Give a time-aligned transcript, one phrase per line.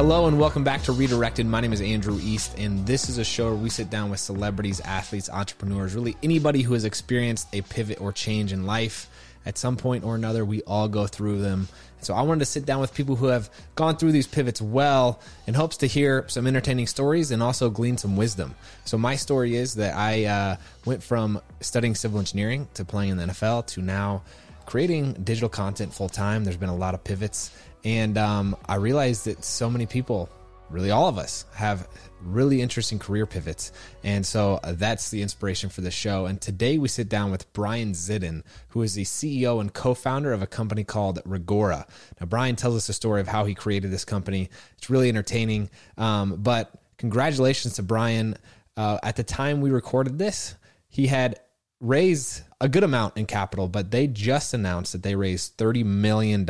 [0.00, 1.44] Hello and welcome back to Redirected.
[1.44, 4.18] My name is Andrew East, and this is a show where we sit down with
[4.18, 9.10] celebrities, athletes, entrepreneurs, really anybody who has experienced a pivot or change in life
[9.44, 10.42] at some point or another.
[10.42, 11.68] We all go through them.
[12.00, 15.20] So I wanted to sit down with people who have gone through these pivots well
[15.46, 18.54] in hopes to hear some entertaining stories and also glean some wisdom.
[18.86, 20.56] So my story is that I uh,
[20.86, 24.22] went from studying civil engineering to playing in the NFL to now
[24.64, 26.44] creating digital content full time.
[26.44, 27.50] There's been a lot of pivots
[27.84, 30.28] and um, I realized that so many people,
[30.68, 31.88] really all of us, have
[32.22, 33.72] really interesting career pivots.
[34.04, 36.26] And so uh, that's the inspiration for the show.
[36.26, 40.32] And today we sit down with Brian Zitin, who is the CEO and co founder
[40.32, 41.88] of a company called Reggora.
[42.20, 44.50] Now, Brian tells us a story of how he created this company.
[44.78, 45.70] It's really entertaining.
[45.96, 48.36] Um, but congratulations to Brian.
[48.76, 50.54] Uh, at the time we recorded this,
[50.88, 51.40] he had
[51.80, 56.48] raised a good amount in capital, but they just announced that they raised $30 million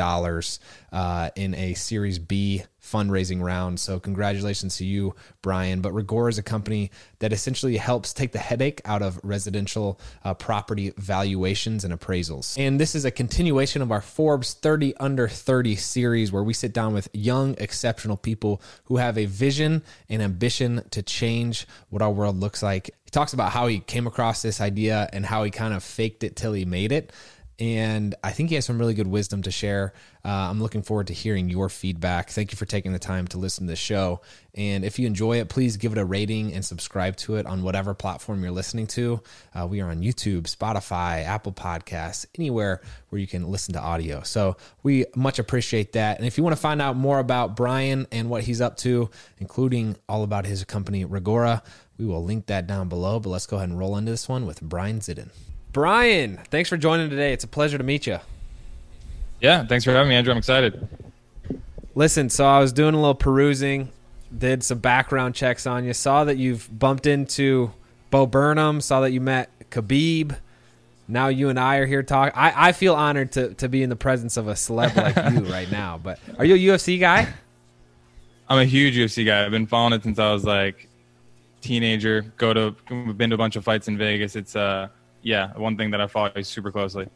[0.91, 3.79] uh, in a Series B fundraising round.
[3.79, 5.81] So, congratulations to you, Brian.
[5.81, 10.33] But Reggora is a company that essentially helps take the headache out of residential uh,
[10.33, 12.57] property valuations and appraisals.
[12.57, 16.73] And this is a continuation of our Forbes 30 Under 30 series where we sit
[16.73, 22.11] down with young, exceptional people who have a vision and ambition to change what our
[22.11, 22.95] world looks like.
[23.05, 26.23] He talks about how he came across this idea and how he kind of faked
[26.23, 27.11] it till he made it.
[27.59, 29.93] And I think he has some really good wisdom to share.
[30.25, 32.31] Uh, I'm looking forward to hearing your feedback.
[32.31, 34.21] Thank you for taking the time to listen to the show.
[34.55, 37.61] And if you enjoy it, please give it a rating and subscribe to it on
[37.61, 39.21] whatever platform you're listening to.
[39.53, 44.23] Uh, we are on YouTube, Spotify, Apple Podcasts, anywhere where you can listen to audio.
[44.23, 46.17] So we much appreciate that.
[46.17, 49.11] And if you want to find out more about Brian and what he's up to,
[49.37, 51.61] including all about his company, Reggora,
[51.99, 53.19] we will link that down below.
[53.19, 55.29] But let's go ahead and roll into this one with Brian Zitin.
[55.71, 57.31] Brian, thanks for joining today.
[57.31, 58.19] It's a pleasure to meet you.
[59.39, 60.31] Yeah, thanks for having me, Andrew.
[60.31, 60.87] I'm excited.
[61.95, 63.89] Listen, so I was doing a little perusing,
[64.37, 67.71] did some background checks on you, saw that you've bumped into
[68.09, 70.37] Bo Burnham, saw that you met Khabib.
[71.07, 72.33] Now you and I are here talking.
[72.35, 75.51] I, I feel honored to, to be in the presence of a celeb like you
[75.51, 75.99] right now.
[76.01, 77.27] But are you a UFC guy?
[78.47, 79.45] I'm a huge UFC guy.
[79.45, 80.89] I've been following it since I was like
[81.61, 82.21] teenager.
[82.37, 82.75] Go to
[83.13, 84.35] been to a bunch of fights in Vegas.
[84.35, 84.89] It's uh
[85.23, 87.07] yeah, one thing that I follow super closely.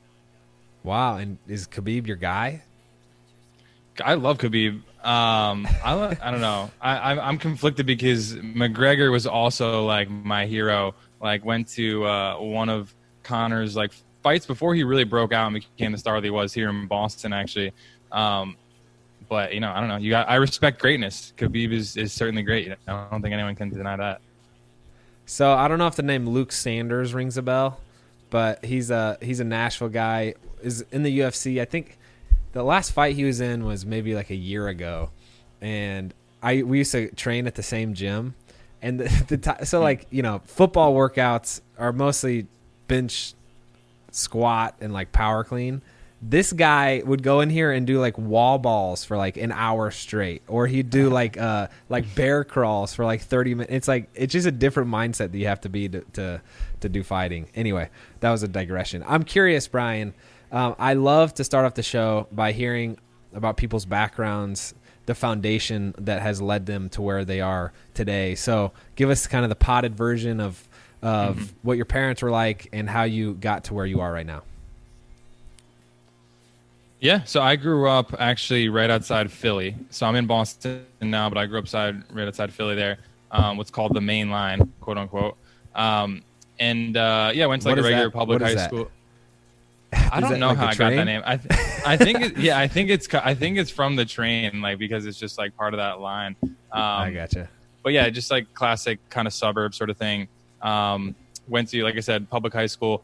[0.83, 2.61] Wow, and is Khabib your guy?
[4.03, 4.81] I love Khabib.
[5.03, 6.69] Um, I I don't know.
[6.81, 10.95] I I'm conflicted because McGregor was also like my hero.
[11.21, 12.93] Like went to uh, one of
[13.23, 16.53] Conor's like fights before he really broke out and became the star that he was
[16.53, 17.73] here in Boston actually.
[18.11, 18.57] Um,
[19.29, 19.97] but you know, I don't know.
[19.97, 21.33] You got I respect greatness.
[21.37, 22.71] Khabib is is certainly great.
[22.87, 24.21] I don't think anyone can deny that.
[25.25, 27.79] So I don't know if the name Luke Sanders rings a bell
[28.29, 30.35] but he's a he's a Nashville guy.
[30.61, 31.61] Is in the UFC.
[31.61, 31.97] I think
[32.53, 35.11] the last fight he was in was maybe like a year ago,
[35.61, 38.35] and I we used to train at the same gym,
[38.81, 42.47] and the, the so like you know football workouts are mostly
[42.87, 43.33] bench,
[44.11, 45.81] squat, and like power clean
[46.27, 49.91] this guy would go in here and do like wall balls for like an hour
[49.91, 54.09] straight or he'd do like uh like bear crawls for like 30 minutes it's like
[54.15, 56.41] it's just a different mindset that you have to be to to,
[56.79, 57.47] to do fighting.
[57.53, 57.89] Anyway
[58.21, 59.03] that was a digression.
[59.07, 60.13] I'm curious brian
[60.51, 62.97] um, i love to start off the show by hearing
[63.33, 64.73] about people's backgrounds
[65.05, 68.33] the foundation that has led them to where they are today.
[68.33, 70.67] So give us kind of the potted version of
[71.03, 71.45] of mm-hmm.
[71.61, 74.41] what your parents were like and how you got to where you are right now
[76.99, 79.75] yeah, so I grew up actually right outside Philly.
[79.89, 82.97] So I'm in Boston now, but I grew up side right outside Philly there.
[83.31, 85.37] Um, what's called the main line, quote unquote.
[85.75, 86.23] Um,
[86.59, 88.13] and uh, yeah, went to like what a regular that?
[88.13, 88.69] public high that?
[88.69, 88.89] school.
[90.11, 91.21] I don't know like how I got that name.
[91.25, 94.61] I th- I think it, yeah, I think it's I think it's from the train,
[94.61, 96.35] like because it's just like part of that line.
[96.43, 97.49] Um, I gotcha.
[97.83, 100.27] But yeah, just like classic kind of suburb sort of thing.
[100.61, 101.15] Um,
[101.47, 103.03] went to like I said, public high school,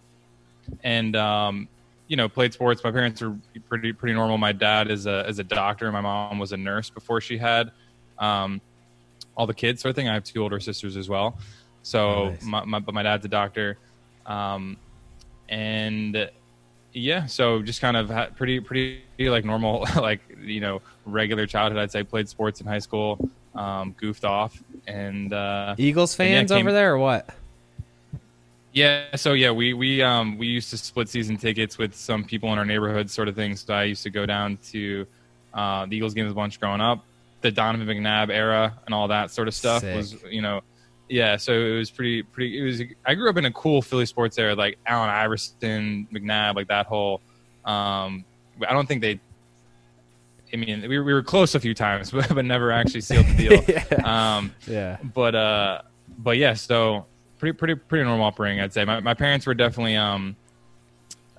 [0.83, 1.67] and um,
[2.11, 2.83] you know, played sports.
[2.83, 3.37] My parents were
[3.69, 4.37] pretty pretty normal.
[4.37, 5.89] My dad is a is a doctor.
[5.93, 7.71] My mom was a nurse before she had
[8.19, 8.59] um,
[9.37, 10.09] all the kids, sort of thing.
[10.09, 11.37] I have two older sisters as well.
[11.83, 12.43] So, oh, nice.
[12.43, 13.77] my, my, but my dad's a doctor,
[14.25, 14.75] um,
[15.47, 16.29] and
[16.91, 21.81] yeah, so just kind of had pretty pretty like normal like you know regular childhood.
[21.81, 26.57] I'd say played sports in high school, um, goofed off, and uh, Eagles fans yeah,
[26.57, 27.29] came, over there or what?
[28.73, 32.51] Yeah, so yeah, we we um we used to split season tickets with some people
[32.53, 33.55] in our neighborhood, sort of thing.
[33.55, 35.05] So I used to go down to
[35.53, 37.03] uh, the Eagles games a bunch growing up,
[37.41, 39.95] the Donovan McNabb era and all that sort of stuff Sick.
[39.95, 40.61] was you know,
[41.09, 41.35] yeah.
[41.35, 42.59] So it was pretty pretty.
[42.59, 42.81] It was.
[43.05, 46.85] I grew up in a cool Philly sports era, like Allen Iverson, McNabb, like that
[46.85, 47.19] whole.
[47.65, 48.23] Um,
[48.65, 49.19] I don't think they
[50.53, 53.33] I mean, we, we were close a few times, but, but never actually sealed the
[53.35, 53.63] deal.
[53.67, 54.37] yeah.
[54.37, 54.97] Um, yeah.
[55.13, 55.81] but uh,
[56.17, 57.05] but yeah, so
[57.41, 58.85] pretty pretty pretty normal upbringing, I'd say.
[58.85, 60.35] My my parents were definitely um,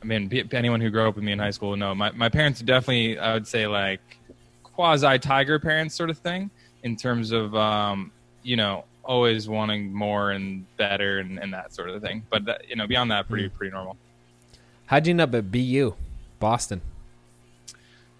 [0.03, 2.29] I mean, be- anyone who grew up with me in high school, no, my my
[2.29, 4.01] parents are definitely, I would say, like
[4.65, 6.51] quasi tiger parents sort of thing
[6.83, 8.11] in terms of um,
[8.43, 12.25] you know, always wanting more and better and, and that sort of thing.
[12.31, 13.57] But that, you know, beyond that, pretty Hmm.
[13.57, 13.97] pretty normal.
[14.87, 15.95] How'd you end up at BU,
[16.41, 16.81] Boston?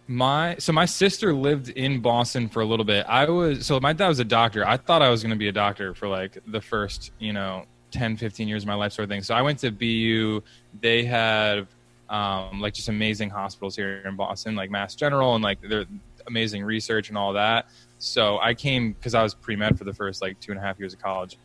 [0.09, 3.07] My so my sister lived in Boston for a little bit.
[3.09, 4.67] I was so my dad was a doctor.
[4.67, 7.65] I thought I was going to be a doctor for like the first, you know,
[7.93, 9.23] 10, 15 years of my life sort of thing.
[9.23, 10.43] So I went to BU.
[10.81, 11.69] They have
[12.11, 15.85] um, like just amazing hospitals here in Boston, like Mass General and like their
[16.27, 17.69] amazing research and all that.
[17.99, 20.63] So I came because I was pre med for the first like two and a
[20.63, 21.39] half years of college.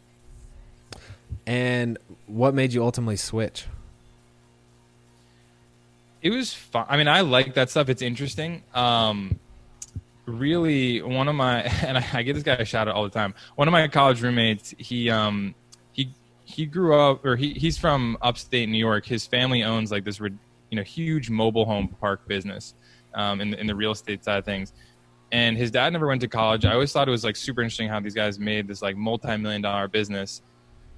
[1.45, 3.65] And what made you ultimately switch?
[6.27, 6.85] It was fun.
[6.89, 7.87] I mean, I like that stuff.
[7.87, 8.61] It's interesting.
[8.73, 9.39] Um,
[10.25, 13.09] really, one of my and I, I get this guy a shout out all the
[13.09, 13.33] time.
[13.55, 15.55] One of my college roommates, he um,
[15.93, 16.13] he
[16.43, 19.05] he grew up or he he's from upstate New York.
[19.05, 22.75] His family owns like this, you know, huge mobile home park business
[23.13, 24.73] um, in in the real estate side of things.
[25.31, 26.65] And his dad never went to college.
[26.65, 29.37] I always thought it was like super interesting how these guys made this like multi
[29.37, 30.41] million dollar business.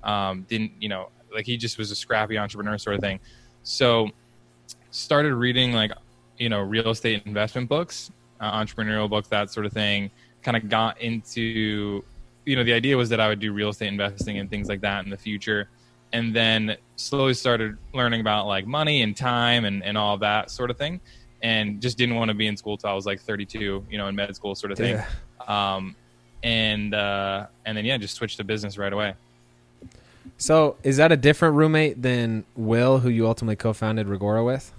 [0.03, 1.09] Um, didn't you know?
[1.31, 3.19] Like he just was a scrappy entrepreneur sort of thing.
[3.61, 4.09] So
[4.91, 5.91] started reading like
[6.37, 10.09] you know real estate investment books uh, entrepreneurial books that sort of thing
[10.41, 12.03] kind of got into
[12.45, 14.81] you know the idea was that i would do real estate investing and things like
[14.81, 15.67] that in the future
[16.13, 20.71] and then slowly started learning about like money and time and, and all that sort
[20.71, 20.99] of thing
[21.43, 24.07] and just didn't want to be in school till i was like 32 you know
[24.07, 25.75] in med school sort of thing Yeah.
[25.75, 25.95] um,
[26.41, 29.13] and uh, and then yeah just switched to business right away
[30.37, 34.71] So is that a different roommate than Will, who you ultimately co-founded Reggora with?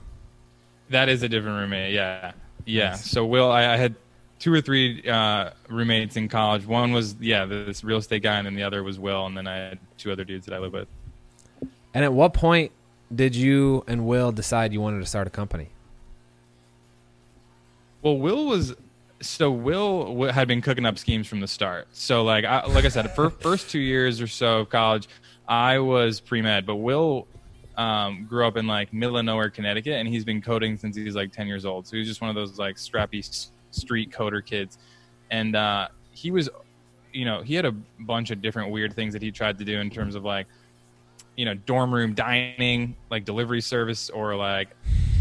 [0.91, 1.93] That is a different roommate.
[1.93, 2.33] Yeah,
[2.65, 2.91] yeah.
[2.91, 3.11] Nice.
[3.11, 3.95] So Will, I, I had
[4.39, 6.67] two or three uh, roommates in college.
[6.67, 9.47] One was yeah, this real estate guy, and then the other was Will, and then
[9.47, 10.89] I had two other dudes that I live with.
[11.95, 12.73] And at what point
[13.15, 15.69] did you and Will decide you wanted to start a company?
[18.03, 18.75] Well, Will was
[19.21, 21.89] so Will had been cooking up schemes from the start.
[21.93, 25.09] So like I, like I said, for first two years or so of college,
[25.47, 27.27] I was pre med, but Will
[27.81, 31.17] um, grew up in like middle of nowhere, Connecticut, and he's been coding since he's
[31.17, 31.87] like ten years old.
[31.87, 34.77] So he's just one of those like scrappy s- street coder kids,
[35.31, 36.51] and uh, he was,
[37.15, 39.81] you know, he had a bunch of different weird things that he tried to do
[39.81, 40.47] in terms of like
[41.37, 44.69] you know dorm room dining like delivery service or like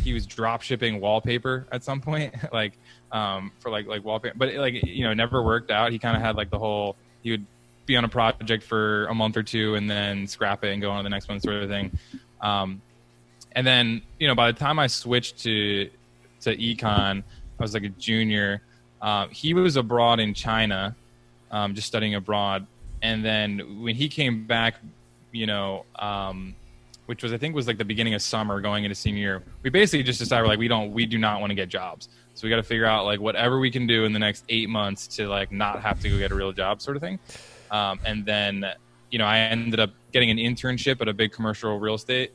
[0.04, 2.74] he was drop shipping wallpaper at some point like
[3.14, 4.36] um for like like wallpaper.
[4.38, 5.94] But it, like you know never worked out.
[5.94, 7.46] He kind of had like the whole he would
[7.86, 10.92] be on a project for a month or two and then scrap it and go
[10.92, 11.98] on to the next one sort of thing
[12.42, 12.82] um
[13.54, 15.90] and then you know by the time i switched to
[16.42, 17.24] to econ
[17.60, 18.62] i was like a junior
[19.02, 20.96] uh, he was abroad in china
[21.52, 22.68] um, just studying abroad
[23.02, 24.76] and then when he came back
[25.32, 26.56] you know, um,
[27.06, 29.44] which was I think was like the beginning of summer going into senior year.
[29.64, 32.10] We basically just decided like we don't we do not want to get jobs.
[32.36, 34.70] So we got to figure out like whatever we can do in the next eight
[34.70, 37.20] months to like not have to go get a real job sort of thing.
[37.72, 38.66] Um, and then
[39.12, 42.32] you know I ended up getting an internship at a big commercial real estate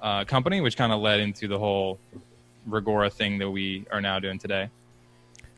[0.00, 1.98] uh, company, which kind of led into the whole
[2.68, 4.68] Reggora thing that we are now doing today.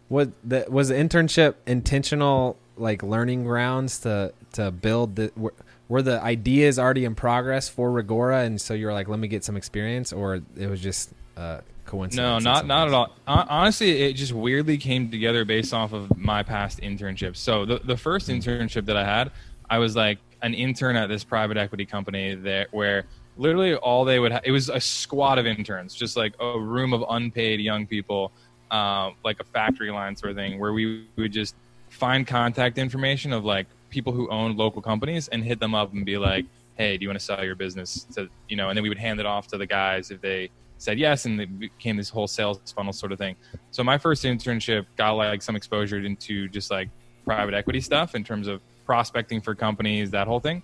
[0.09, 5.33] Was the was the internship intentional, like learning grounds to to build the?
[5.37, 5.55] Were,
[5.89, 9.29] were the ideas already in progress for Reggora, and so you were like, "Let me
[9.29, 12.45] get some experience," or it was just uh, coincidence?
[12.45, 13.13] No, not not at all.
[13.27, 17.37] Honestly, it just weirdly came together based off of my past internships.
[17.37, 19.31] So the the first internship that I had,
[19.69, 24.21] I was like an intern at this private equity company there where literally all they
[24.21, 27.87] would ha- it was a squad of interns, just like a room of unpaid young
[27.87, 28.31] people,
[28.71, 31.57] uh, like a factory line sort of thing, where we would just
[31.89, 36.05] find contact information of like people who own local companies and hit them up and
[36.05, 36.45] be like,
[36.77, 38.99] "Hey, do you want to sell your business?" To you know, and then we would
[38.99, 42.29] hand it off to the guys if they said yes, and it became this whole
[42.29, 43.35] sales funnel sort of thing.
[43.71, 46.91] So my first internship got like some exposure into just like
[47.25, 50.62] private equity stuff in terms of prospecting for companies, that whole thing.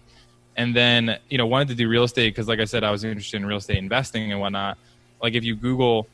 [0.57, 3.05] And then you know wanted to do real estate because, like I said, I was
[3.05, 4.79] interested in real estate investing and whatnot.
[5.23, 6.07] Like if you Google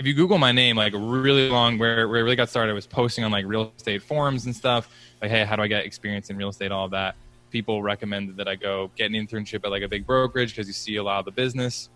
[0.00, 2.74] if you Google my name, like really long, where, where it really got started, I
[2.74, 4.88] was posting on like real estate forums and stuff.
[5.20, 6.72] Like, hey, how do I get experience in real estate?
[6.72, 7.16] All of that.
[7.50, 10.72] People recommended that I go get an internship at like a big brokerage because you
[10.72, 11.90] see a lot of the business.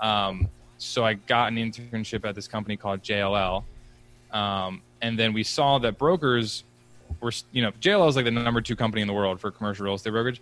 [0.00, 3.64] Um, so I got an internship at this company called JLL,
[4.32, 6.64] um, and then we saw that brokers
[7.20, 9.84] were, you know, JLL is like the number two company in the world for commercial
[9.84, 10.40] real estate brokerage,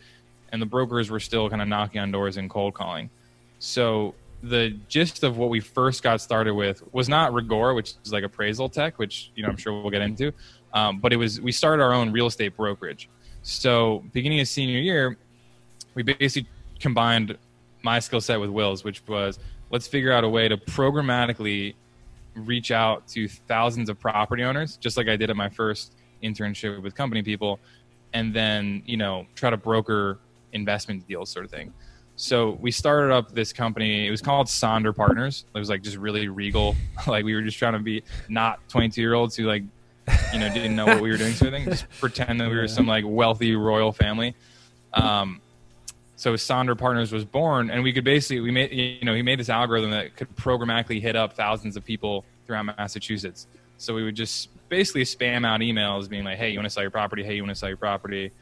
[0.52, 3.10] and the brokers were still kind of knocking on doors and cold calling.
[3.58, 8.12] So the gist of what we first got started with was not Reggora, which is
[8.12, 10.32] like appraisal tech, which you know I'm sure we'll get into,
[10.72, 13.08] um, but it was we started our own real estate brokerage.
[13.42, 15.16] So beginning of senior year,
[15.94, 17.36] we basically combined
[17.82, 19.38] my skill set with Will's, which was
[19.70, 21.74] let's figure out a way to programmatically
[22.34, 26.82] reach out to thousands of property owners, just like I did at my first internship
[26.82, 27.58] with company people,
[28.12, 30.18] and then you know try to broker
[30.52, 31.72] investment deals, sort of thing.
[32.16, 34.06] So we started up this company.
[34.06, 35.44] It was called Sonder Partners.
[35.52, 36.76] It was like just really regal.
[37.06, 39.64] like we were just trying to be not 22 year olds who like,
[40.32, 41.32] you know, didn't know what we were doing.
[41.32, 41.64] Sort of thing.
[41.70, 44.34] Just pretend that we were some like wealthy royal family.
[44.92, 45.40] Um,
[46.16, 49.40] so Sonder Partners was born, and we could basically we made you know he made
[49.40, 53.46] this algorithm that could programmatically hit up thousands of people throughout Massachusetts.
[53.78, 56.82] So we would just basically spam out emails being like, "Hey, you want to sell
[56.82, 57.22] your property?
[57.22, 58.32] Hey, you want to sell your property?"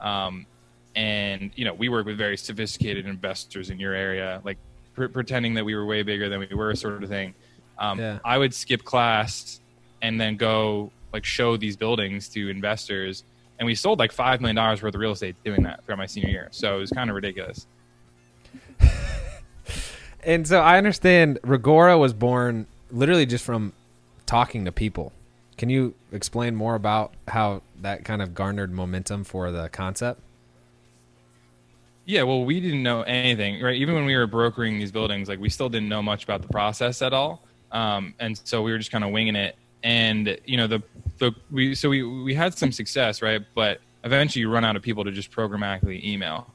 [0.00, 0.46] Um,
[0.94, 4.58] and you know we work with very sophisticated investors in your area like
[4.94, 7.34] pretending that we were way bigger than we were sort of thing
[7.78, 8.18] um, yeah.
[8.24, 9.60] i would skip class
[10.02, 13.24] and then go like show these buildings to investors
[13.58, 16.06] and we sold like five million dollars worth of real estate doing that throughout my
[16.06, 17.66] senior year so it was kind of ridiculous
[20.24, 23.72] and so i understand reggora was born literally just from
[24.32, 25.12] talking to people
[25.58, 30.20] can you explain more about how that kind of garnered momentum for the concept
[32.04, 33.76] yeah, well, we didn't know anything, right?
[33.76, 36.48] Even when we were brokering these buildings, like we still didn't know much about the
[36.48, 39.56] process at all, um, and so we were just kind of winging it.
[39.84, 40.82] And you know, the
[41.18, 43.40] the we so we we had some success, right?
[43.54, 46.52] But eventually, you run out of people to just programmatically email.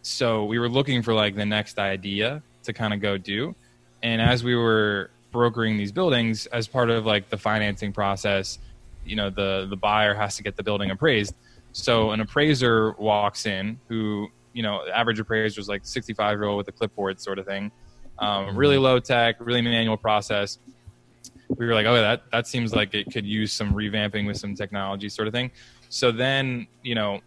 [0.00, 3.54] So we were looking for like the next idea to kind of go do,
[4.02, 8.58] and as we were brokering these buildings, as part of like the financing process,
[9.04, 11.34] you know, the the buyer has to get the building appraised.
[11.72, 16.56] So an appraiser walks in who you know, average appraiser was like 65 year old
[16.56, 17.70] with a clipboard sort of thing.
[18.18, 20.58] Um, really low tech, really manual process.
[21.50, 24.54] We were like, oh, that that seems like it could use some revamping with some
[24.54, 25.50] technology, sort of thing.
[25.90, 27.20] So then, you know,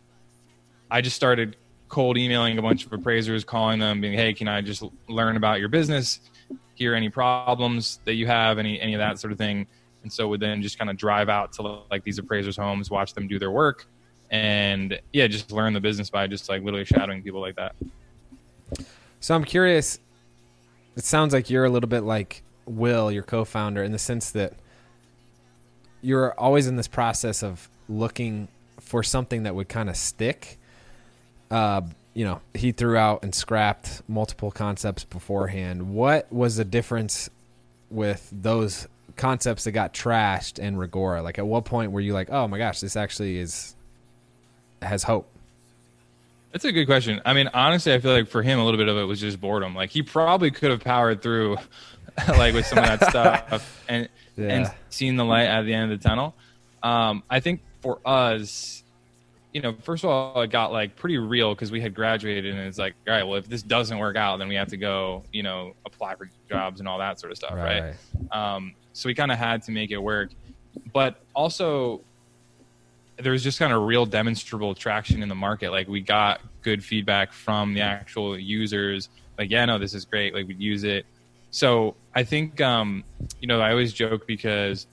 [0.89, 1.56] I just started
[1.88, 5.60] cold emailing a bunch of appraisers, calling them, being, hey, can I just learn about
[5.60, 6.20] your business,
[6.79, 9.67] hear any problems that you have, any any of that sort of thing.
[10.01, 13.13] And so would then just kind of drive out to like these appraisers' homes, watch
[13.13, 13.86] them do their work,
[14.31, 17.75] and yeah, just learn the business by just like literally shadowing people like that.
[19.19, 20.00] So I'm curious.
[20.95, 24.53] It sounds like you're a little bit like Will, your co-founder, in the sense that
[26.01, 28.48] you're always in this process of looking
[28.79, 30.57] for something that would kind of stick.
[31.51, 31.81] Uh,
[32.20, 35.94] you know, he threw out and scrapped multiple concepts beforehand.
[35.94, 37.30] What was the difference
[37.90, 41.24] with those concepts that got trashed and Reggora?
[41.24, 43.74] Like, at what point were you like, "Oh my gosh, this actually is
[44.82, 45.30] has hope?
[46.52, 47.22] That's a good question.
[47.24, 49.40] I mean, honestly, I feel like for him, a little bit of it was just
[49.40, 49.74] boredom.
[49.74, 51.56] Like he probably could have powered through,
[52.28, 54.48] like with some of that stuff, and yeah.
[54.48, 56.36] and seen the light at the end of the tunnel.
[56.84, 58.84] Um, I think for us,
[59.53, 62.68] you know, first of all, it got like pretty real because we had graduated, and
[62.68, 65.24] it's like, all right, well, if this doesn't work out, then we have to go,
[65.32, 67.96] you know, apply for jobs and all that sort of stuff, right?
[68.32, 68.56] right?
[68.56, 70.29] Um, so we kind of had to make it work,
[70.94, 72.01] but also
[73.18, 75.72] there was just kind of real demonstrable traction in the market.
[75.72, 79.10] Like we got good feedback from the actual users.
[79.38, 80.34] Like, yeah, no, this is great.
[80.34, 81.06] Like we'd use it.
[81.51, 83.03] So I think, um,
[83.41, 84.88] you know, I always joke because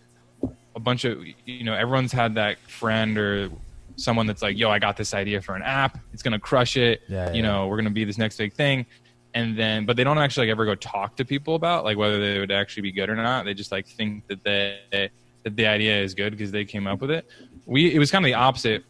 [0.75, 3.51] a bunch of, you know, everyone's had that friend or
[3.97, 5.99] someone that's like, yo, I got this idea for an app.
[6.13, 7.03] It's going to crush it.
[7.09, 7.43] Yeah, you yeah.
[7.43, 8.87] know, we're going to be this next big thing.
[9.35, 12.19] And then, but they don't actually like ever go talk to people about like whether
[12.19, 13.45] they would actually be good or not.
[13.45, 15.11] They just like think that they,
[15.45, 17.27] that the idea is good because they came up with it.
[17.67, 18.85] We it was kind of the opposite.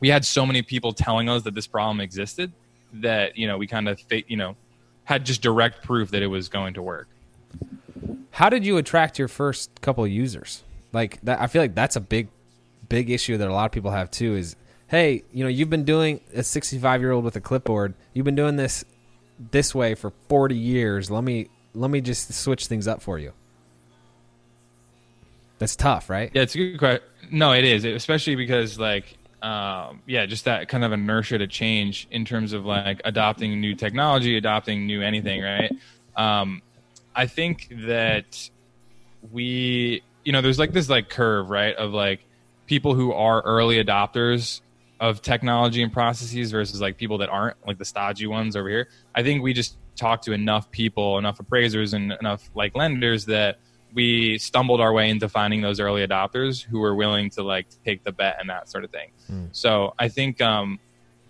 [0.00, 2.52] We had so many people telling us that this problem existed
[2.94, 4.56] that you know we kind of you know
[5.04, 7.08] had just direct proof that it was going to work.
[8.30, 10.64] How did you attract your first couple users?
[10.92, 12.28] Like that, I feel like that's a big,
[12.88, 14.36] big issue that a lot of people have too.
[14.36, 14.56] Is
[14.88, 17.94] hey, you know, you've been doing a 65 year old with a clipboard.
[18.12, 18.84] You've been doing this
[19.50, 21.10] this way for 40 years.
[21.10, 23.32] Let me let me just switch things up for you.
[25.58, 26.30] That's tough, right?
[26.34, 27.02] Yeah, it's a good question.
[27.30, 32.06] No, it is, especially because like, um, yeah, just that kind of inertia to change
[32.10, 35.72] in terms of like adopting new technology, adopting new anything, right?
[36.16, 36.62] Um,
[37.14, 38.50] I think that
[39.32, 42.24] we, you know, there's like this like curve, right, of like
[42.66, 44.60] people who are early adopters
[45.00, 48.88] of technology and processes versus like people that aren't, like the stodgy ones over here.
[49.14, 53.58] I think we just talked to enough people, enough appraisers, and enough like lenders that
[53.92, 58.02] we stumbled our way into finding those early adopters who were willing to like take
[58.04, 59.10] the bet and that sort of thing.
[59.30, 59.48] Mm.
[59.52, 60.80] So I think um,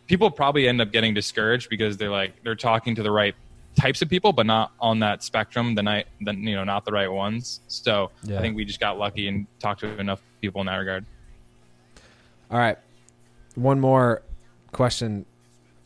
[0.06, 3.34] people probably end up getting discouraged because they're like they're talking to the right
[3.76, 5.74] types of people, but not on that spectrum.
[5.74, 7.60] The night, then you know, not the right ones.
[7.68, 8.38] So Yeah.
[8.38, 11.04] I think we just got lucky and talked to enough people in that regard.
[12.50, 12.78] All right.
[13.54, 14.22] One more
[14.72, 15.26] question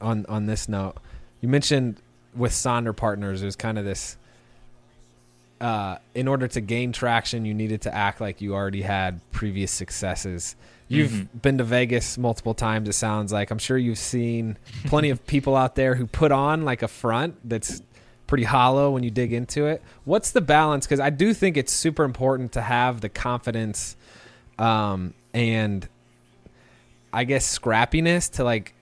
[0.01, 0.97] on on this note.
[1.41, 2.01] You mentioned
[2.35, 4.17] with Sonder Partners, there's kind of this.
[5.61, 9.73] Uh, in order to gain traction, you needed to act like you already had previous
[9.73, 10.55] successes.
[10.87, 12.89] You've been to Vegas multiple times.
[12.89, 16.65] It sounds like I'm sure you've seen plenty of people out there who put on
[16.65, 17.83] like a front that's
[18.27, 19.83] pretty hollow when you dig into it.
[20.05, 20.87] What's the balance?
[20.87, 23.97] Because I do think it's super important to have the confidence
[24.59, 25.87] um, and
[27.13, 28.75] I guess scrappiness to like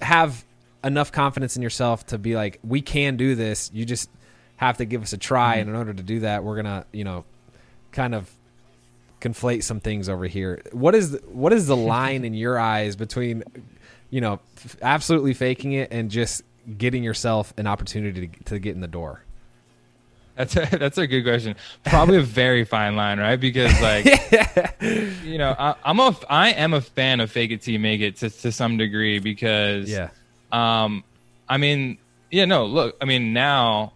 [0.00, 0.44] have
[0.84, 3.70] enough confidence in yourself to be like, we can do this.
[3.72, 4.10] You just
[4.56, 5.60] have to give us a try, mm-hmm.
[5.60, 7.24] and in order to do that, we're gonna, you know,
[7.92, 8.30] kind of
[9.20, 10.62] conflate some things over here.
[10.72, 13.44] What is the, what is the line in your eyes between,
[14.10, 16.42] you know, f- absolutely faking it and just
[16.76, 19.24] getting yourself an opportunity to, to get in the door?
[20.38, 21.56] That's a, that's a good question.
[21.84, 23.36] Probably a very fine line, right?
[23.38, 24.04] Because like,
[25.24, 28.00] you know, I, I'm a I am a fan of fake it till you make
[28.00, 30.08] it to to some degree because Yeah,
[30.52, 31.04] Um,
[31.48, 31.98] I mean,
[32.30, 33.94] yeah, no, look, I mean, now,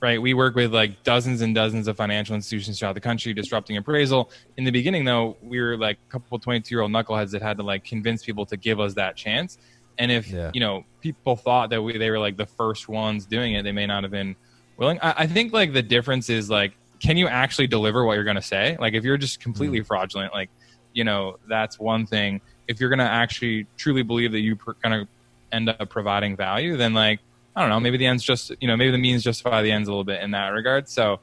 [0.00, 3.76] right, we work with like dozens and dozens of financial institutions throughout the country disrupting
[3.76, 4.30] appraisal.
[4.56, 7.58] In the beginning, though, we were like a couple 22 year old knuckleheads that had
[7.58, 9.58] to like convince people to give us that chance.
[9.98, 10.50] And if, Yeah.
[10.54, 13.72] you know, people thought that we, they were like the first ones doing it, they
[13.72, 14.36] may not have been
[14.76, 14.98] willing.
[15.02, 18.36] I, I think like the difference is like, can you actually deliver what you're going
[18.36, 18.76] to say?
[18.78, 20.50] Like, if you're just completely fraudulent, like,
[20.92, 22.40] you know, that's one thing.
[22.68, 25.08] If you're going to actually truly believe that you're going to
[25.50, 27.20] end up providing value, then like
[27.54, 29.88] I don't know, maybe the ends just you know maybe the means justify the ends
[29.88, 30.88] a little bit in that regard.
[30.88, 31.20] So,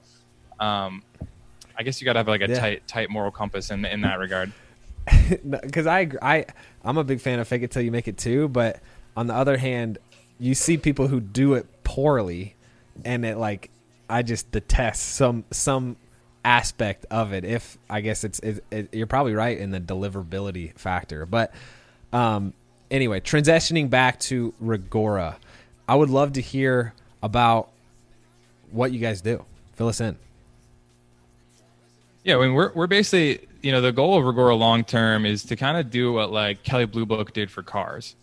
[0.60, 1.01] um,
[1.77, 2.60] I guess you got to have like a Yeah.
[2.60, 4.51] tight tight moral compass in in that regard.
[5.50, 6.46] because I I
[6.84, 8.48] I'm a big fan of fake it till you make it too.
[8.48, 8.82] But
[9.15, 9.98] on the other hand,
[10.39, 12.56] you see people who do it poorly,
[13.06, 13.70] and it like
[14.10, 15.98] I just detest some some
[16.44, 17.46] aspect of it.
[17.46, 21.53] If I guess it's it, it, you're probably right in the deliverability factor, but
[22.14, 22.53] um
[22.92, 25.35] anyway, transitioning back to Reggora,
[25.88, 27.70] I would love to hear about
[28.72, 29.46] what you guys do.
[29.74, 30.18] Fill us in.
[32.24, 35.44] Yeah, I mean, we're we're basically you know the goal of Reggora long term is
[35.46, 38.16] to kind of do what like Kelley Blue Book did for cars.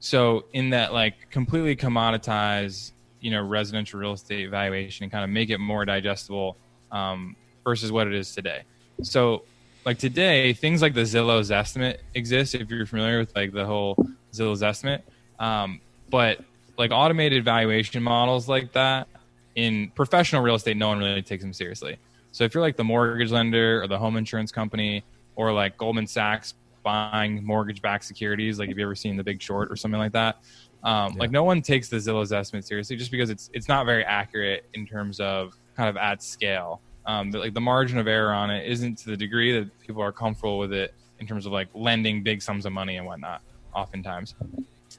[0.00, 5.30] So in that like completely commoditize you know residential real estate valuation and kind of
[5.30, 6.58] make it more digestible
[6.90, 8.64] um, versus what it is today.
[9.02, 9.44] So
[9.86, 13.96] like today, things like the Zillow's estimate exist if you're familiar with like the whole
[14.32, 15.04] Zillow's estimate.
[15.38, 15.80] Um,
[16.10, 16.40] but
[16.76, 19.08] like automated valuation models like that
[19.54, 21.96] in professional real estate, no one really takes them seriously.
[22.32, 25.04] So if you're like the mortgage lender or the home insurance company
[25.36, 29.70] or like Goldman Sachs buying mortgage-backed securities, like have you ever seen The Big Short
[29.70, 30.42] or something like that?
[30.84, 31.20] Um, Yeah.
[31.20, 34.64] Like no one takes the Zillow's estimate seriously just because it's it's not very accurate
[34.74, 36.80] in terms of kind of at scale.
[37.06, 40.02] Um, the, like the margin of error on it isn't to the degree that people
[40.02, 43.42] are comfortable with it in terms of like lending big sums of money and whatnot.
[43.74, 44.34] Oftentimes,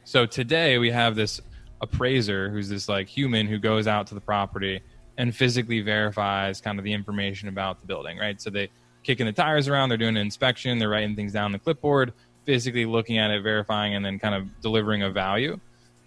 [0.03, 1.39] so today we have this
[1.81, 4.81] appraiser who's this like human who goes out to the property
[5.17, 8.41] and physically verifies kind of the information about the building, right?
[8.41, 8.69] So they
[9.03, 12.13] kicking the tires around, they're doing an inspection, they're writing things down on the clipboard,
[12.45, 15.59] physically looking at it, verifying, and then kind of delivering a value.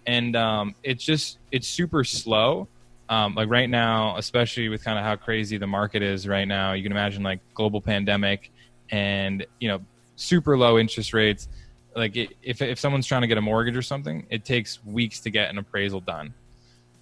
[0.06, 2.68] And um, it's just it's super slow.
[3.08, 6.72] Um, like right now, especially with kind of how crazy the market is right now,
[6.72, 8.50] you can imagine like global pandemic
[8.90, 9.80] and you know
[10.16, 11.48] super low interest rates
[11.96, 15.20] like it, if if someone's trying to get a mortgage or something, it takes weeks
[15.20, 16.34] to get an appraisal done.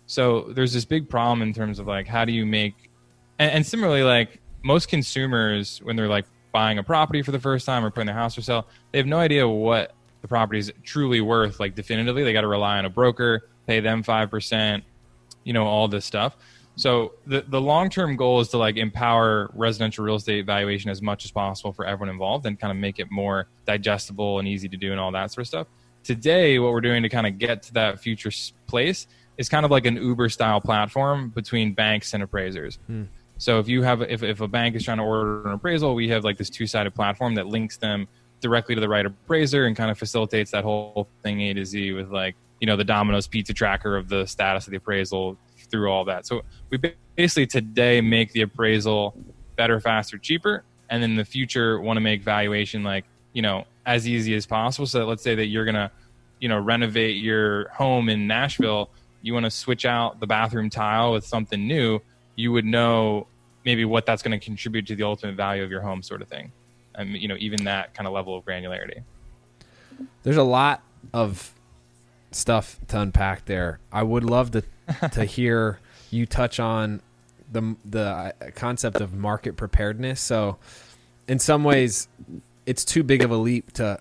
[0.07, 2.90] So there's this big problem in terms of like how do you make,
[3.38, 7.67] and, and similarly like most consumers when they're like buying a property for the first
[7.67, 9.93] time or putting their house for sale, they have no idea what
[10.25, 11.61] the property is truly worth.
[11.61, 14.83] Like definitively, they got to rely on a broker, pay them five percent,
[15.45, 16.39] you know, all this stuff.
[16.77, 21.03] So the the long term goal is to like empower residential real estate valuation as
[21.03, 24.67] much as possible for everyone involved and kind of make it more digestible and easy
[24.67, 25.67] to do and all that sort of stuff.
[26.05, 28.31] Today, what we're doing to kind of get to that future
[28.67, 29.07] place
[29.37, 32.79] is kind of like an Uber style platform between banks and appraisers.
[32.87, 33.05] Hmm.
[33.37, 36.09] So if you have if if a bank is trying to order an appraisal, we
[36.09, 38.09] have like this two sided platform that links them
[38.45, 41.93] directly to the right appraiser and kind of facilitates that whole thing A to Z
[41.93, 45.39] with like you know the Domino's pizza tracker of the status of the appraisal
[45.71, 46.27] through all that.
[46.27, 46.79] So we
[47.17, 49.17] basically today make the appraisal
[49.57, 54.07] better, faster, cheaper, and in the future want to make valuation like you know as
[54.07, 54.87] easy as possible.
[54.87, 55.91] So let's say that you're gonna
[56.39, 58.91] you know renovate your home in Nashville,
[59.23, 61.99] you want to switch out the bathroom tile with something new,
[62.37, 63.27] you would know
[63.65, 66.29] maybe what that's going to contribute to the ultimate value of your home, sort of
[66.29, 66.53] thing.
[66.95, 69.03] And you know even that kind of level of granularity.
[70.23, 71.53] There's a lot of
[72.33, 73.79] stuff to unpack there.
[73.93, 74.63] I would love to
[75.13, 75.81] to hear
[76.11, 77.01] you touch on
[77.51, 80.21] the the uh, concept of market preparedness.
[80.21, 80.59] So,
[81.29, 82.09] in some ways,
[82.67, 83.99] it's too big of a leap to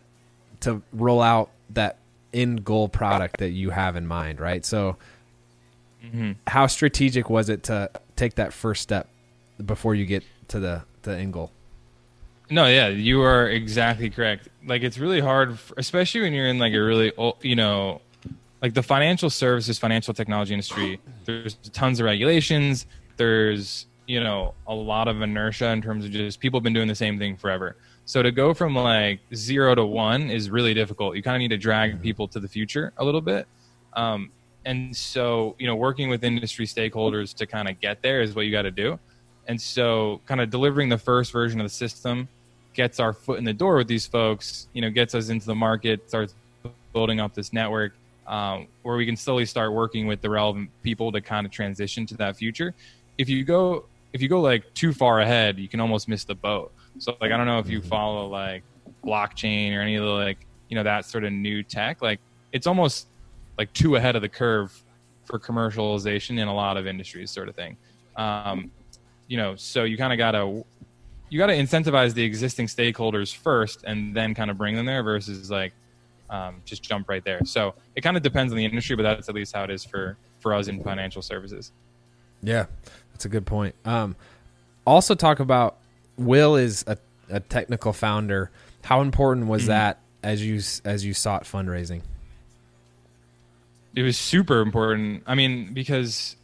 [0.61, 1.97] to roll out that
[2.33, 4.65] end goal product that you have in mind, right?
[4.65, 4.97] So,
[6.03, 6.31] mm-hmm.
[6.47, 9.07] how strategic was it to take that first step
[9.63, 11.51] before you get to the the end goal?
[12.49, 14.49] No, yeah, you are exactly correct.
[14.65, 18.01] Like it's really hard, for, especially when you're in like a really, old, you know,
[18.61, 20.99] like the financial services, financial technology industry.
[21.25, 22.85] There's tons of regulations.
[23.17, 26.87] There's you know a lot of inertia in terms of just people have been doing
[26.87, 27.75] the same thing forever.
[28.05, 31.15] So to go from like zero to one is really difficult.
[31.15, 32.01] You kind of need to drag mm-hmm.
[32.01, 33.47] people to the future a little bit.
[33.93, 34.31] Um,
[34.65, 38.45] and so, you know, working with industry stakeholders to kind of get there is what
[38.45, 38.99] you got to do.
[39.47, 42.27] And so, kind of delivering the first version of the system
[42.73, 45.55] gets our foot in the door with these folks, you know, gets us into the
[45.55, 46.33] market, starts
[46.93, 47.93] building up this network
[48.27, 52.05] um, where we can slowly start working with the relevant people to kind of transition
[52.07, 52.73] to that future.
[53.17, 56.35] If you go, if you go like too far ahead, you can almost miss the
[56.35, 56.71] boat.
[56.99, 57.89] So, like, I don't know if you mm-hmm.
[57.89, 58.63] follow like
[59.03, 60.37] blockchain or any of the like,
[60.69, 62.01] you know, that sort of new tech.
[62.01, 62.19] Like,
[62.51, 63.07] it's almost
[63.57, 64.79] like too ahead of the curve
[65.25, 67.77] for commercialization in a lot of industries, sort of thing.
[68.15, 68.71] Um,
[69.27, 70.65] you know, so you kind of got to
[71.29, 75.01] you got to incentivize the existing stakeholders first, and then kind of bring them there
[75.01, 75.73] versus like
[76.29, 77.43] um, just jump right there.
[77.45, 79.83] So it kind of depends on the industry, but that's at least how it is
[79.83, 81.71] for for us in financial services.
[82.41, 82.65] Yeah,
[83.11, 83.75] that's a good point.
[83.85, 84.15] Um,
[84.85, 85.77] also, talk about
[86.17, 86.97] Will is a,
[87.29, 88.51] a technical founder.
[88.83, 89.69] How important was mm-hmm.
[89.69, 92.01] that as you as you sought fundraising?
[93.95, 95.23] It was super important.
[95.25, 96.35] I mean, because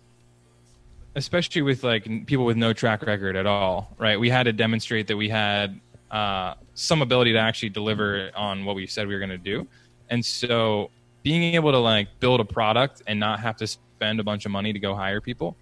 [1.15, 4.19] especially with like people with no track record at all, right?
[4.19, 5.79] We had to demonstrate that we had
[6.11, 9.67] uh, some ability to actually deliver on what we said we were going to do,
[10.09, 10.89] and so
[11.23, 14.51] being able to like build a product and not have to spend a bunch of
[14.51, 15.55] money to go hire people,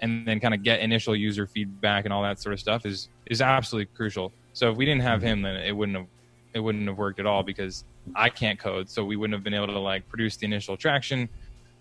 [0.00, 3.08] and then kind of get initial user feedback and all that sort of stuff is
[3.26, 4.32] is absolutely crucial.
[4.52, 6.06] So if we didn't have him, then it wouldn't have
[6.54, 7.84] it wouldn't have worked at all because
[8.14, 11.28] I can't code, so we wouldn't have been able to like produce the initial traction,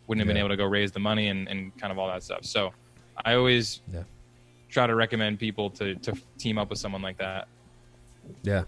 [0.08, 0.34] wouldn't have yeah.
[0.34, 2.43] been able to go raise the money and, and kind of all that stuff.
[2.43, 2.73] So
[3.23, 4.03] I always yeah.
[4.69, 7.47] try to recommend people to to team up with someone like that.
[8.43, 8.63] Yeah.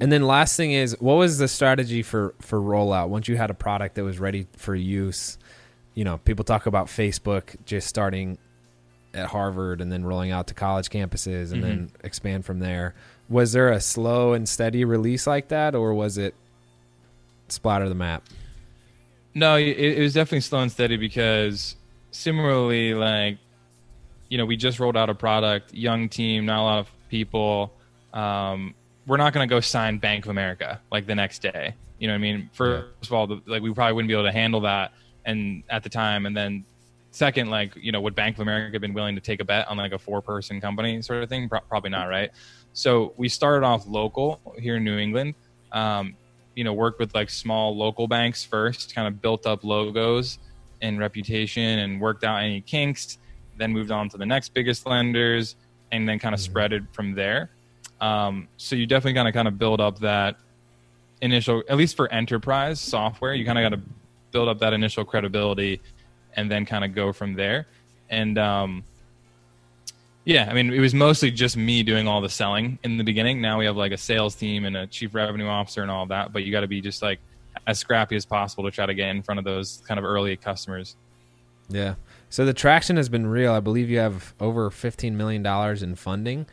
[0.00, 3.50] And then last thing is, what was the strategy for for rollout once you had
[3.50, 5.38] a product that was ready for use?
[5.94, 8.38] You know, people talk about Facebook just starting
[9.14, 11.62] at Harvard and then rolling out to college campuses and mm-hmm.
[11.62, 12.94] then expand from there.
[13.28, 16.34] Was there a slow and steady release like that, or was it
[17.48, 18.24] splatter the map?
[19.34, 21.76] No, it, it was definitely slow and steady because
[22.10, 23.38] similarly, like
[24.28, 27.72] you know, we just rolled out a product, young team, not a lot of people.
[28.12, 28.74] Um,
[29.06, 31.74] we're not going to go sign Bank of America like the next day.
[31.98, 32.50] You know what I mean?
[32.52, 33.06] First yeah.
[33.08, 34.92] of all, the, like we probably wouldn't be able to handle that,
[35.24, 36.64] and at the time, and then
[37.10, 39.76] second, like you know, would Bank of America been willing to take a bet on
[39.76, 41.48] like a four-person company sort of thing?
[41.48, 42.30] Pro- probably not, right?
[42.72, 45.34] So we started off local here in New England.
[45.72, 46.16] Um,
[46.56, 50.38] you know, worked with like small local banks first, kind of built up logos
[50.82, 53.18] and reputation, and worked out any kinks
[53.56, 55.56] then moved on to the next biggest lenders,
[55.92, 56.50] and then kind of mm-hmm.
[56.50, 57.50] spread it from there.
[58.00, 60.36] Um, so you definitely kind of kind of build up that
[61.20, 63.82] initial, at least for enterprise software, you kind of got to
[64.32, 65.80] build up that initial credibility,
[66.36, 67.66] and then kind of go from there.
[68.10, 68.84] And um,
[70.24, 73.40] yeah, I mean, it was mostly just me doing all the selling in the beginning.
[73.40, 76.32] Now we have like a sales team and a chief revenue officer and all that,
[76.32, 77.20] but you got to be just like
[77.66, 80.36] as scrappy as possible to try to get in front of those kind of early
[80.36, 80.96] customers.
[81.68, 81.94] Yeah.
[82.34, 83.52] So the traction has been real.
[83.52, 86.46] I believe you have over fifteen million dollars in funding.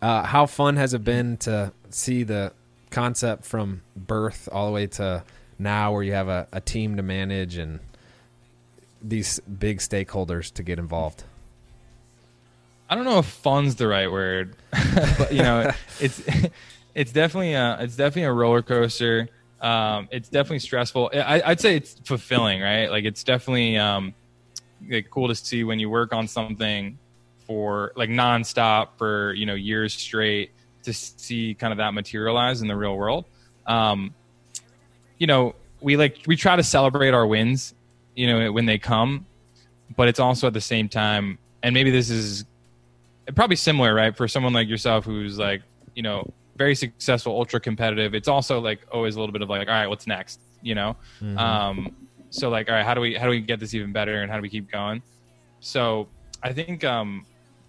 [0.00, 2.52] Uh, how fun has it been to see the
[2.90, 5.24] concept from birth all the way to
[5.58, 7.80] now, where you have a, a team to manage and
[9.02, 11.24] these big stakeholders to get involved?
[12.88, 14.54] I don't know if "fun's" the right word,
[15.18, 15.68] but you know,
[16.00, 16.22] it's
[16.94, 19.28] it's definitely a it's definitely a roller coaster.
[19.60, 21.10] Um, it's definitely stressful.
[21.12, 22.88] I, would say it's fulfilling, right?
[22.88, 24.14] Like it's definitely um,
[24.90, 26.98] like cool to see when you work on something
[27.46, 30.50] for like nonstop for you know years straight
[30.82, 33.24] to see kind of that materialize in the real world.
[33.66, 34.14] Um,
[35.18, 37.74] you know, we like we try to celebrate our wins,
[38.14, 39.26] you know, when they come,
[39.96, 42.44] but it's also at the same time, and maybe this is
[43.34, 45.62] probably similar, right, for someone like yourself who's like,
[45.94, 48.14] you know, very successful, ultra competitive.
[48.14, 50.96] It's also like always a little bit of like, all right, what's next, you know?
[51.20, 51.38] Mm-hmm.
[51.38, 51.96] Um,
[52.34, 54.30] so like all right how do we how do we get this even better and
[54.30, 55.02] how do we keep going
[55.60, 56.06] so
[56.42, 57.24] i think um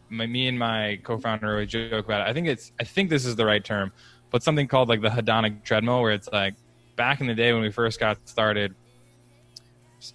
[0.09, 3.25] my, me and my co-founder always joke about it i think it's i think this
[3.25, 3.91] is the right term
[4.31, 6.53] but something called like the hedonic treadmill where it's like
[6.95, 8.73] back in the day when we first got started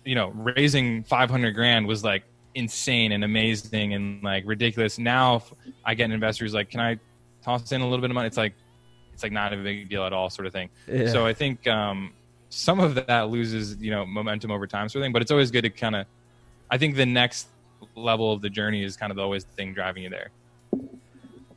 [0.05, 2.23] you know raising 500 grand was like
[2.55, 4.99] insane and amazing and like ridiculous.
[4.99, 5.53] Now if
[5.85, 6.99] I get investors like, can I
[7.43, 8.27] toss in a little bit of money?
[8.27, 8.55] It's like
[9.13, 10.71] it's like not a big deal at all, sort of thing.
[10.87, 11.09] Yeah.
[11.09, 12.13] So I think um,
[12.51, 15.13] some of that loses you know momentum over time, sort of thing.
[15.13, 16.07] But it's always good to kind of.
[16.71, 17.49] I think the next
[17.97, 20.29] level of the journey is kind of always the thing driving you there.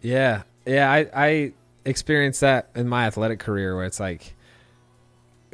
[0.01, 0.91] Yeah, yeah.
[0.91, 1.53] I I
[1.86, 4.36] experienced that in my athletic career where it's like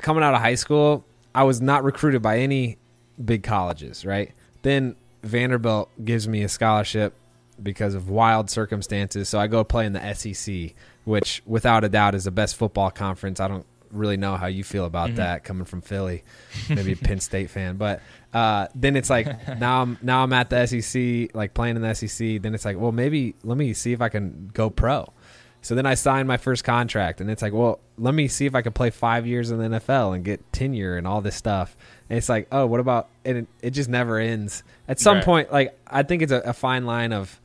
[0.02, 2.78] coming out of high school, I was not recruited by any
[3.24, 4.34] big colleges, right?
[4.62, 7.14] Then Vanderbilt gives me a scholarship
[7.62, 10.74] because of wild circumstances, so I go play in the SEC,
[11.04, 13.40] which without a doubt is the best football conference.
[13.40, 16.24] I don't really know how you feel about that coming from Philly,
[16.70, 18.02] maybe a Penn State fan, but
[18.34, 19.28] uh, then it's like
[19.60, 22.42] now I'm now I'm at the SEC, like playing in the SEC.
[22.42, 25.12] Then it's like, well, maybe let me see if I can go pro.
[25.62, 28.56] So then I signed my first contract, and it's like, well, let me see if
[28.56, 31.76] I can play five years in the NFL and get tenure and all this stuff.
[32.10, 33.10] And it's like, oh, what about?
[33.26, 34.64] And it, it just never ends.
[34.88, 35.26] At some Right.
[35.26, 37.42] point, like I think it's a, a fine line of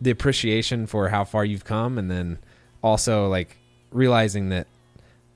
[0.00, 2.38] the appreciation for how far you've come, and then
[2.82, 3.56] also like
[3.92, 4.66] realizing that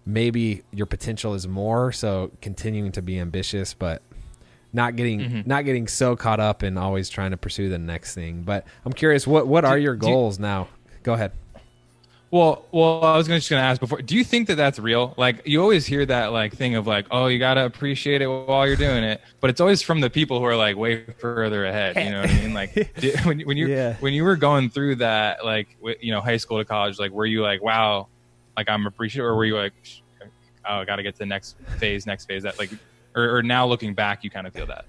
[0.05, 1.93] maybe your potential is more.
[1.93, 4.03] So continuing to be ambitious, but
[4.73, 5.47] not getting Mhm.
[5.47, 8.43] not getting so caught up in always trying to pursue the next thing.
[8.43, 10.69] But I'm curious, what what are your do you- goals now?
[11.03, 11.33] Go ahead.
[12.31, 14.01] Well, well, I was just going to ask before.
[14.01, 15.13] Do you think that that's real?
[15.19, 18.27] Like, you always hear that like thing of like, oh, you got to appreciate it
[18.27, 21.67] while you're doing it, but it's always from the people who are like way further
[21.67, 21.95] ahead.
[21.97, 22.55] You know what I mean?
[22.55, 22.75] Like,
[23.25, 23.97] when when you Yeah.
[24.01, 27.27] when you were going through that, like, you know, high school to college, like, were
[27.27, 28.07] you like, wow,
[28.57, 29.73] like I'm appreciative, or were you like,
[30.69, 32.43] oh, I got to get to the next phase, next phase?
[32.43, 32.71] That like,
[33.15, 34.87] or, or now looking back, you kind of feel that.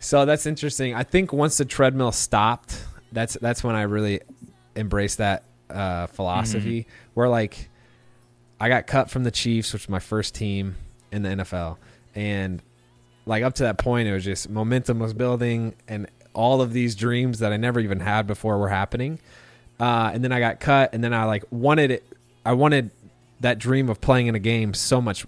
[0.00, 0.94] So that's interesting.
[0.94, 4.20] I think once the treadmill stopped, that's that's when I really
[4.76, 6.86] embraced that uh, philosophy.
[7.14, 7.68] Where like
[8.60, 10.76] I got cut from the Chiefs, which was my first team
[11.10, 11.78] in the NFL,
[12.14, 12.62] and
[13.26, 16.94] like up to that point, it was just momentum was building, and all of these
[16.94, 19.18] dreams that I never even had before were happening.
[19.80, 22.04] Uh, and then I got cut, and then I like wanted it.
[22.48, 22.90] I wanted
[23.40, 25.26] that dream of playing in a game so much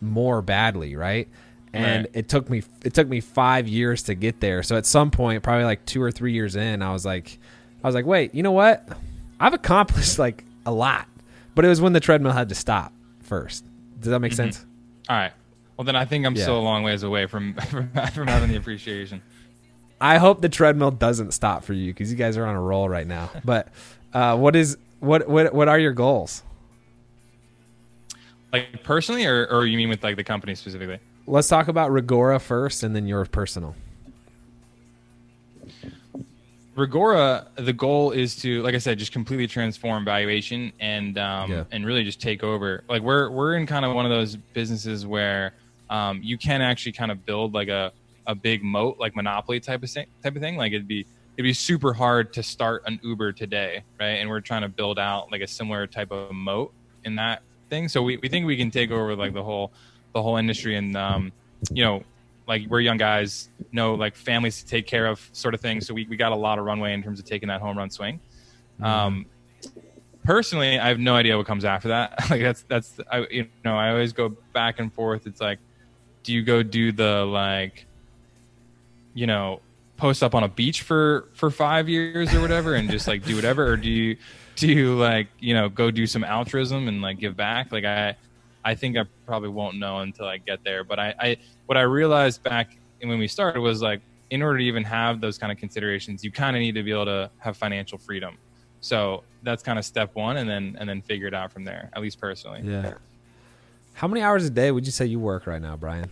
[0.00, 1.28] more badly, right?
[1.72, 2.10] And Right.
[2.14, 4.62] it took me it took me five years to get there.
[4.62, 7.38] So at some point, probably like two or three years in, I was like,
[7.82, 8.86] I was like, wait, you know what?
[9.40, 11.08] I've accomplished like a lot,
[11.54, 13.64] but it was when the treadmill had to stop first.
[14.00, 14.64] Does that make sense?
[15.08, 15.32] All right.
[15.76, 16.42] Well, then I think I'm Yeah.
[16.42, 19.20] still a long ways away from from, from having the appreciation.
[20.00, 22.88] I hope the treadmill doesn't stop for you because you guys are on a roll
[22.88, 23.30] right now.
[23.44, 23.68] But
[24.12, 26.42] uh, what is what what what are your goals?
[28.52, 30.98] Like personally, or or you mean with like the company specifically?
[31.26, 33.74] Let's talk about Reggora first, and then your personal.
[36.76, 41.64] Reggora, the goal is to, like I said, just completely transform valuation and um, Yeah.
[41.70, 42.82] and really just take over.
[42.88, 45.52] Like we're we're in kind of one of those businesses where
[45.90, 47.92] um, you can actually kind of build like a,
[48.26, 50.56] a big moat, like monopoly type of thing, type of thing.
[50.56, 54.16] Like it'd be it'd be super hard to start an Uber today, right?
[54.18, 56.72] And we're trying to build out like a similar type of moat
[57.04, 57.88] in that thing.
[57.88, 59.72] So we, we think we can take over like the whole
[60.12, 61.32] the whole industry and um,
[61.72, 62.04] you know
[62.46, 65.80] like we're young guys know like families to take care of sort of thing.
[65.80, 67.90] So we, we got a lot of runway in terms of taking that home run
[67.90, 68.20] swing.
[68.82, 69.26] Um,
[70.24, 72.12] personally i have no idea what comes after that.
[72.30, 75.26] Like that's that's I, you know i always go back and forth.
[75.26, 75.58] It's like
[76.22, 77.86] do you go do the like
[79.14, 79.60] you know
[79.96, 83.34] post up on a beach for for five years or whatever and just like do
[83.34, 83.66] whatever?
[83.66, 84.16] Or do you
[84.56, 88.14] do you like you know go do some altruism and like give back like i
[88.64, 91.36] i think i probably won't know until i get there but i i
[91.66, 95.38] what i realized back when we started was like in order to even have those
[95.38, 98.36] kind of considerations you kind of need to be able to have financial freedom
[98.80, 101.90] so that's kind of step one and then and then figure it out from there
[101.94, 102.94] at least personally Yeah.
[103.94, 106.08] How many hours a day would you say you work right now, Brian?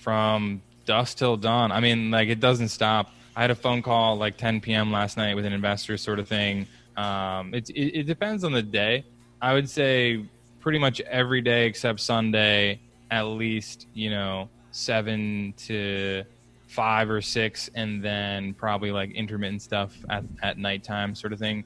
[0.00, 1.70] from dusk till dawn.
[1.70, 3.10] I mean, like it doesn't stop.
[3.36, 4.90] I had a phone call like 10 p.m.
[4.90, 6.66] last night with an investor, sort of thing.
[6.96, 9.04] Um, it, it, it depends on the day.
[9.40, 10.24] I would say
[10.60, 16.24] pretty much every day except Sunday, at least you know seven to
[16.66, 21.64] five or six, and then probably like intermittent stuff at at nighttime, sort of thing.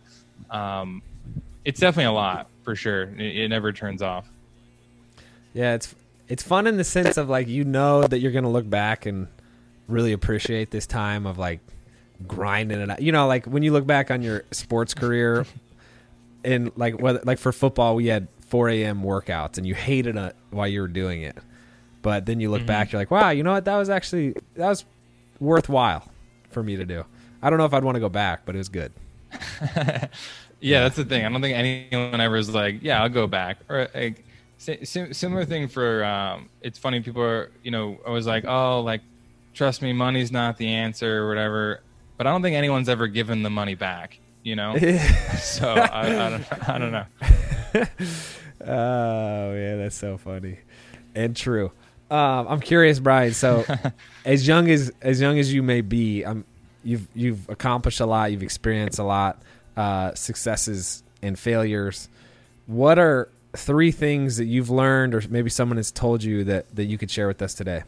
[0.50, 1.02] Um,
[1.64, 3.04] it's definitely a lot for sure.
[3.04, 4.28] It, it never turns off.
[5.54, 5.94] Yeah, it's
[6.28, 9.28] it's fun in the sense of like you know that you're gonna look back and
[9.88, 11.60] really appreciate this time of like
[12.26, 13.02] grinding it out.
[13.02, 15.46] You know, like when you look back on your sports career,
[16.44, 19.02] and like whether like for football, we had 4 a.m.
[19.02, 21.36] workouts, and you hated it while you were doing it,
[22.02, 23.64] but then you look back, you're like, wow, you know what?
[23.64, 24.84] That was actually that was
[25.40, 26.08] worthwhile
[26.50, 27.04] for me to do.
[27.42, 28.92] I don't know if I'd want to go back, but it was good.
[30.60, 31.24] yeah, that's the thing.
[31.24, 33.58] I don't think anyone ever is like, yeah, I'll go back.
[33.68, 34.24] Or like,
[34.58, 36.04] si- si- similar thing for.
[36.04, 37.00] Um, it's funny.
[37.00, 39.00] People are, you know, I was like, oh, like,
[39.54, 41.80] trust me, money's not the answer or whatever.
[42.16, 44.18] But I don't think anyone's ever given the money back.
[44.42, 44.76] You know,
[45.38, 47.06] so I, I, don't, I don't know.
[48.66, 50.58] oh yeah, that's so funny
[51.14, 51.72] and true.
[52.10, 53.32] Um, I'm curious, Brian.
[53.32, 53.64] So,
[54.24, 56.44] as young as as young as you may be, um,
[56.84, 58.32] you've you've accomplished a lot.
[58.32, 59.42] You've experienced a lot,
[59.76, 62.08] uh, successes and failures.
[62.66, 66.84] What are three things that you've learned, or maybe someone has told you that that
[66.84, 67.82] you could share with us today?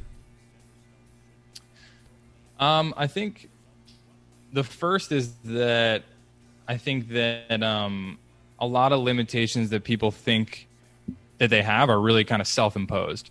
[2.65, 3.51] Um, I think
[4.55, 6.03] the first is that
[6.67, 8.19] I think that um,
[8.59, 10.67] a lot of limitations that people think
[11.37, 13.31] that they have are really kind of self-imposed.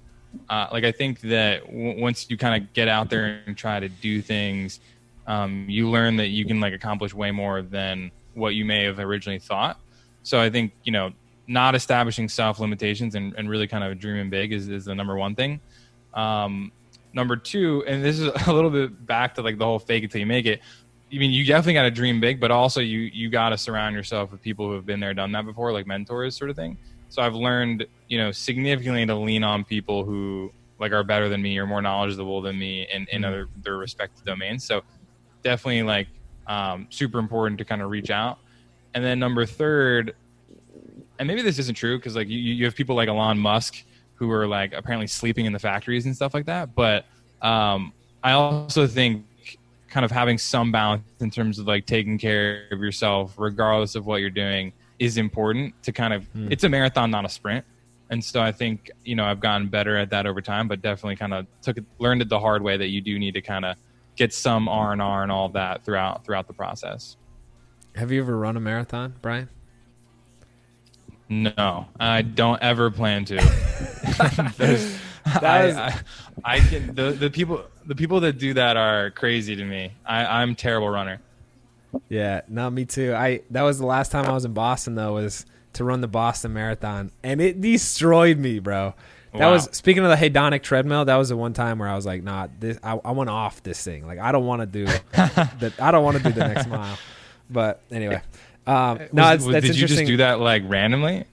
[0.50, 3.80] Uh, like I think that w- once you kind of get out there and try
[3.80, 4.80] to do things,
[5.26, 9.00] um, you learn that you can like accomplish way more than what you may have
[9.00, 9.80] originally thought.
[10.22, 11.12] So I think you know
[11.48, 15.16] not establishing self limitations and, and really kind of dreaming big is, is the number
[15.16, 15.60] one thing.
[16.14, 16.72] Um,
[17.14, 20.12] number two, and this is a little bit back to like the whole fake it
[20.12, 20.62] till you make it.
[21.12, 23.96] I mean, you definitely got to dream big, but also you you got to surround
[23.96, 26.78] yourself with people who have been there, done that before, like mentors, sort of thing.
[27.10, 31.42] So I've learned, you know, significantly to lean on people who like are better than
[31.42, 33.26] me or more knowledgeable than me in, in mm-hmm.
[33.26, 34.64] other their respective domains.
[34.64, 34.82] So
[35.44, 36.08] definitely like
[36.48, 38.40] um, super important to kind of reach out.
[38.96, 40.16] And then number third,
[41.20, 43.84] and maybe this isn't true because like you, you have people like Elon Musk
[44.24, 46.74] who are like apparently sleeping in the factories and stuff like that.
[46.76, 47.06] But
[47.42, 47.92] um,
[48.24, 49.26] I also think
[49.90, 54.06] kind of having some balance in terms of like taking care of yourself regardless of
[54.06, 56.52] what you're doing is important to kind of mm.
[56.52, 57.64] it's a marathon not a sprint
[58.10, 61.16] and so i think you know i've gotten better at that over time but definitely
[61.16, 63.66] kind of took it learned it the hard way that you do need to kind
[63.66, 63.76] of
[64.16, 67.16] get some r&r and all that throughout throughout the process
[67.96, 69.48] have you ever run a marathon brian
[71.42, 73.38] no i don't ever plan to
[75.26, 76.00] I, I,
[76.44, 79.94] I, can the, the people the people that do that are crazy to me.
[80.06, 81.22] I, I'm a terrible runner.
[82.10, 83.14] Yeah, no, me too.
[83.14, 86.08] I that was the last time I was in Boston though was to run the
[86.08, 88.94] Boston Marathon, and it destroyed me, bro.
[89.34, 89.54] That wow.
[89.54, 91.06] was speaking of the hedonic treadmill.
[91.06, 93.64] That was the one time where I was like, "Nah, this I, I want off
[93.64, 94.06] this thing.
[94.06, 95.74] Like, I don't want to do that.
[95.80, 96.98] I don't want to do the next mile."
[97.50, 98.22] But anyway,
[98.66, 101.26] um, no, was, that's did you just do that like randomly?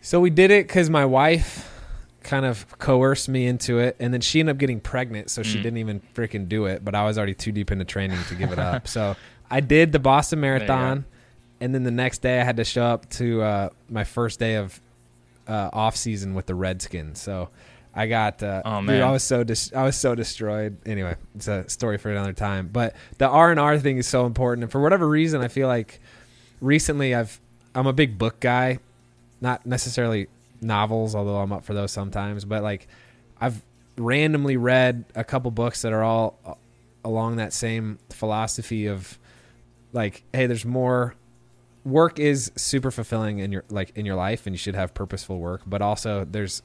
[0.00, 1.72] So we did it because my wife
[2.22, 5.58] kind of coerced me into it, and then she ended up getting pregnant, so she
[5.58, 5.62] mm.
[5.62, 6.84] didn't even freaking do it.
[6.84, 8.86] But I was already too deep into training to give it up.
[8.88, 9.16] so
[9.50, 11.04] I did the Boston Marathon,
[11.60, 14.56] and then the next day I had to show up to uh, my first day
[14.56, 14.80] of
[15.48, 17.20] uh, off season with the Redskins.
[17.20, 17.48] So
[17.98, 20.76] I got uh, oh man, dude, I was so dis- I was so destroyed.
[20.84, 22.68] Anyway, it's a story for another time.
[22.70, 25.66] But the R and R thing is so important, and for whatever reason, I feel
[25.66, 25.98] like
[26.60, 27.40] recently I've
[27.74, 28.80] I'm a big book guy,
[29.40, 30.28] not necessarily
[30.60, 32.44] novels, although I'm up for those sometimes.
[32.44, 32.86] But like,
[33.40, 33.62] I've
[33.96, 36.52] randomly read a couple books that are all uh,
[37.02, 39.18] along that same philosophy of
[39.94, 41.14] like, hey, there's more.
[41.84, 45.38] Work is super fulfilling in your like in your life, and you should have purposeful
[45.38, 45.62] work.
[45.64, 46.62] But also, there's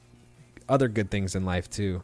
[0.68, 2.02] other good things in life too.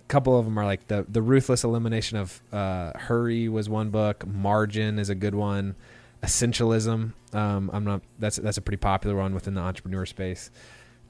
[0.00, 3.90] A couple of them are like the the ruthless elimination of uh, hurry was one
[3.90, 4.26] book.
[4.26, 5.76] Margin is a good one.
[6.22, 7.12] Essentialism.
[7.32, 8.02] Um, I'm not.
[8.18, 10.50] That's that's a pretty popular one within the entrepreneur space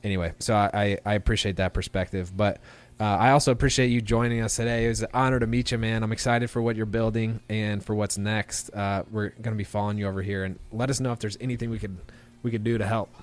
[0.04, 2.36] anyway, so I, I appreciate that perspective.
[2.36, 2.60] But
[3.00, 4.86] uh, I also appreciate you joining us today.
[4.86, 6.02] It was an honor to meet you, man.
[6.02, 8.70] I'm excited for what you're building and for what's next.
[8.70, 11.36] Uh, we're going to be following you over here, and let us know if there's
[11.40, 11.96] anything we could
[12.42, 13.14] we could do to help.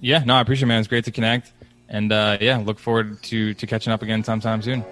[0.00, 0.80] Yeah, no, I appreciate it, man.
[0.80, 1.52] It's great to connect,
[1.88, 4.84] and uh, yeah, look forward to to catching up again sometime soon.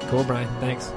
[0.00, 0.48] Cool, Brian.
[0.60, 0.92] Thanks.